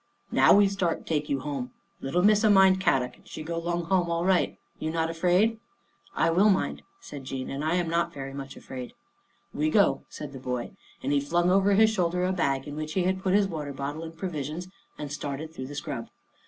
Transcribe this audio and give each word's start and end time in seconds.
Now 0.31 0.51
we 0.53 0.67
start 0.67 1.05
take 1.05 1.29
you 1.29 1.41
home. 1.41 1.73
Little 2.01 2.23
Missa 2.23 2.49
mind 2.49 2.81
Kadok 2.81 3.17
and 3.17 3.27
she 3.27 3.43
go 3.43 3.59
long 3.59 3.83
home 3.83 4.09
all 4.09 4.25
right. 4.25 4.57
You 4.79 4.89
not 4.89 5.11
afraid?"" 5.11 5.59
I 6.25 6.31
will 6.31 6.49
mind," 6.49 6.81
said 6.99 7.23
Jean," 7.23 7.49
and 7.51 7.63
I 7.63 7.75
am 7.75 7.87
not 7.87 8.11
very 8.11 8.33
much 8.33 8.57
afraid."" 8.57 8.93
We 9.53 9.69
go," 9.69 10.01
said 10.09 10.33
the 10.33 10.39
boy, 10.39 10.71
and 11.03 11.11
he 11.13 11.21
flung 11.21 11.51
over 11.51 11.73
his 11.75 11.91
shoulder 11.91 12.25
a 12.25 12.33
bag 12.33 12.67
in 12.67 12.75
which 12.75 12.93
he 12.93 13.03
had 13.03 13.21
put 13.21 13.35
his 13.35 13.47
water 13.47 13.73
bottle 13.73 14.01
and 14.01 14.17
provisions 14.17 14.69
and 14.97 15.11
started 15.11 15.53
through 15.53 15.67
the 15.67 15.75
scrub. 15.75 16.07